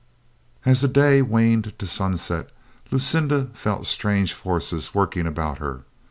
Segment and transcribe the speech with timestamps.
[0.65, 2.49] As that day waned to sunset,
[2.89, 5.83] Lucinda felt strange forces working about her.